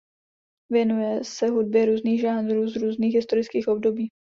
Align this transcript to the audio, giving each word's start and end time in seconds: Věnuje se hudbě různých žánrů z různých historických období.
Věnuje 0.69 1.23
se 1.23 1.47
hudbě 1.47 1.85
různých 1.85 2.21
žánrů 2.21 2.67
z 2.67 2.75
různých 2.75 3.15
historických 3.15 3.67
období. 3.67 4.09